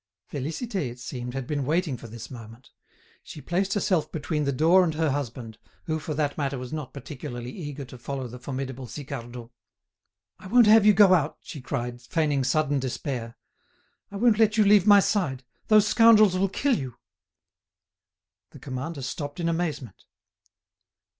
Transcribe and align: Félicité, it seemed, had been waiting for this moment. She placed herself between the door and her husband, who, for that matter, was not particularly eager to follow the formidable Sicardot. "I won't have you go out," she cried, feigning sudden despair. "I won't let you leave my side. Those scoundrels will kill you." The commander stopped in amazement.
Félicité, 0.33 0.89
it 0.89 0.97
seemed, 0.97 1.35
had 1.35 1.45
been 1.45 1.63
waiting 1.63 1.95
for 1.95 2.07
this 2.07 2.31
moment. 2.31 2.71
She 3.21 3.39
placed 3.39 3.75
herself 3.75 4.11
between 4.11 4.45
the 4.45 4.51
door 4.51 4.83
and 4.83 4.95
her 4.95 5.11
husband, 5.11 5.59
who, 5.83 5.99
for 5.99 6.15
that 6.15 6.39
matter, 6.39 6.57
was 6.57 6.73
not 6.73 6.91
particularly 6.91 7.51
eager 7.51 7.85
to 7.85 7.99
follow 7.99 8.27
the 8.27 8.39
formidable 8.39 8.87
Sicardot. 8.87 9.51
"I 10.39 10.47
won't 10.47 10.65
have 10.65 10.87
you 10.87 10.93
go 10.93 11.13
out," 11.13 11.37
she 11.43 11.61
cried, 11.61 12.01
feigning 12.01 12.43
sudden 12.43 12.79
despair. 12.79 13.37
"I 14.09 14.15
won't 14.15 14.39
let 14.39 14.57
you 14.57 14.63
leave 14.65 14.87
my 14.87 15.01
side. 15.01 15.43
Those 15.67 15.85
scoundrels 15.85 16.35
will 16.35 16.49
kill 16.49 16.75
you." 16.75 16.95
The 18.53 18.59
commander 18.59 19.03
stopped 19.03 19.39
in 19.39 19.47
amazement. 19.47 20.05